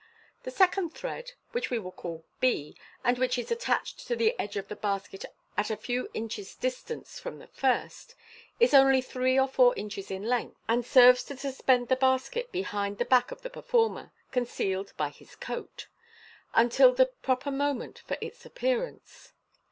The 0.41 0.49
second 0.49 0.95
thread 0.95 1.33
(which 1.51 1.69
we 1.69 1.77
will 1.77 1.91
call 1.91 2.25
b, 2.39 2.75
and 3.03 3.19
which 3.19 3.37
is 3.37 3.51
attached 3.51 4.07
to 4.07 4.15
the 4.15 4.33
edge 4.39 4.57
of 4.57 4.67
the 4.67 4.75
basket 4.75 5.25
at 5.55 5.69
a 5.69 5.77
few 5.77 6.09
inches' 6.15 6.55
distance 6.55 7.19
from 7.19 7.37
the 7.37 7.45
first) 7.45 8.15
is 8.59 8.73
only 8.73 9.01
three 9.01 9.37
or 9.39 9.47
four 9.47 9.75
inches 9.75 10.09
in 10.09 10.23
length, 10.23 10.57
and 10.67 10.83
scrv&s 10.83 11.21
to 11.25 11.37
suspend 11.37 11.87
the 11.87 11.95
basket 11.95 12.51
behind 12.51 12.97
the 12.97 13.05
back 13.05 13.29
of 13.29 13.43
the 13.43 13.49
performer 13.51 14.11
(concealed 14.31 14.91
by 14.97 15.09
his 15.09 15.35
coat) 15.35 15.85
until 16.55 16.93
the 16.95 17.05
proper 17.05 17.51
moment 17.51 17.99
for 18.07 18.17
its 18.21 18.43
appearance. 18.43 19.33